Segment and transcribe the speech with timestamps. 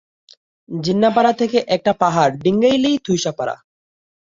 [0.69, 3.55] জিন্নাপাড়া থেকে একটা পাহাড় ডিঙ্গালেই থুইসাপাড়া।